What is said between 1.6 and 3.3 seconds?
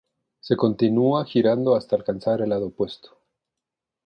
hasta alcanzar el lado opuesto.